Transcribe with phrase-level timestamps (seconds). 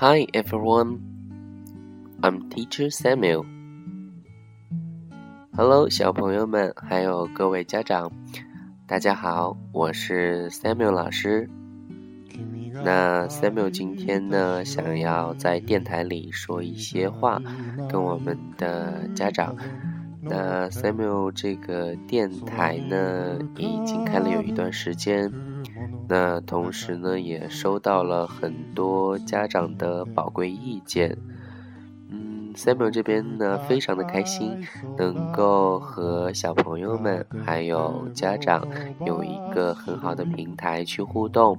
[0.00, 1.00] Hi everyone,
[2.22, 3.44] I'm Teacher Samuel.
[5.56, 8.12] Hello，小朋友们，还有各位家长，
[8.86, 11.50] 大家好，我是 Samuel 老师。
[12.84, 17.42] 那 Samuel 今天呢，想要在电台里说一些话，
[17.90, 19.56] 跟我们的家长。
[20.28, 25.32] 那 Samuel 这个电台呢，已经开了有一段时间。
[26.08, 31.16] 那同时呢，也收到了很多家长的宝贵意见。
[32.10, 38.66] 嗯，Samuel 这边呢，非常的开心，能够和小朋友们还有家长
[39.04, 41.58] 有一个很好的平台去互动。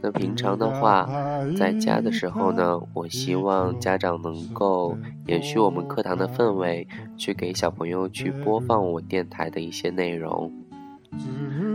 [0.00, 1.08] 那平常的话，
[1.56, 10.52] 在家的时候呢，我希望家长能够延续我们课堂的氛围，去给小朋友去播放我电台的一些内容。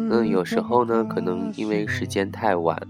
[0.09, 2.81] 那，有时候呢，可能因为时间太晚，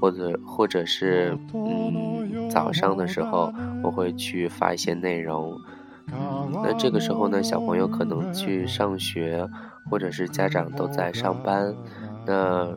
[0.00, 3.52] 或者或者是嗯早上的时候，
[3.84, 5.56] 我会去发一些内容。
[6.52, 9.48] 那这个时候呢，小朋友可能去上学，
[9.88, 11.72] 或者是家长都在上班，
[12.26, 12.68] 那。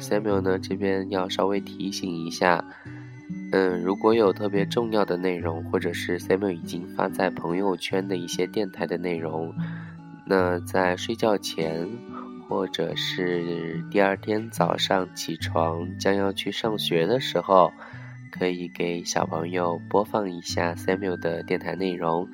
[0.00, 2.64] Samuel 呢，这边要稍微提醒一下，
[3.52, 9.54] 嗯，如果有特别重要的内容，或者是 Samuel 已经发在朋友圈的一些电台的内容，
[10.26, 11.88] 那在睡觉前，
[12.48, 17.72] 或者是第二天早上起床将要去上学的时候，
[18.30, 22.28] 可以给小朋友播放一下 Samuel 的电台内容。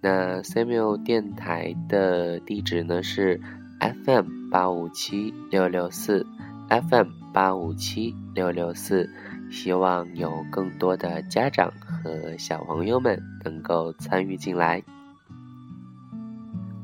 [0.00, 3.40] 那 Samuel 电台的地址呢是
[3.80, 6.26] FM 八五七六六四。
[6.68, 9.08] FM 八五七六六四，
[9.50, 14.82] 希望有更多的家长和小朋友们能够参与进来。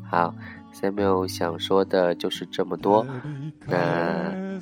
[0.09, 0.35] 好
[0.75, 3.07] ，Samuel 想说的就是这么多。
[3.67, 4.59] 那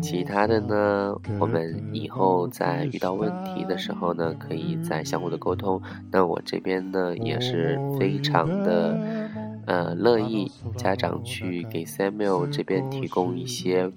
[0.00, 1.14] 其他的呢？
[1.38, 5.80] 我们以后在遇到问题的时候呢，可以再相互的沟通。
[6.10, 9.13] 那我这边呢，也是非常的。
[9.66, 13.90] 呃，乐意家长去给 Samuel 这边提供一些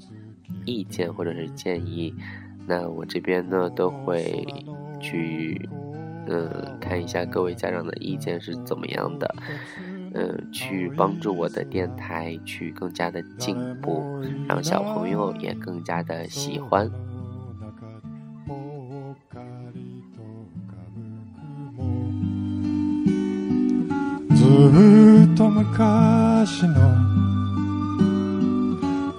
[0.65, 2.13] 意见或者是建议，
[2.65, 4.45] 那我这边呢都会
[4.99, 5.69] 去，
[6.27, 9.35] 嗯，看一下各位家长的意见是怎么样的，
[10.13, 14.03] 嗯，去帮助我的电台去更加的进步，
[14.47, 16.89] 让小朋友也更加的喜欢。
[25.23, 26.75] っと昔の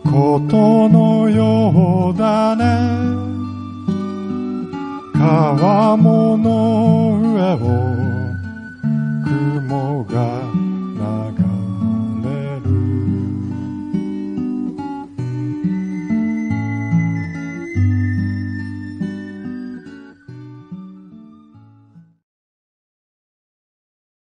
[0.04, 2.64] ことのようだね。
[5.14, 7.59] 川もの上を
[9.25, 10.28] 雲が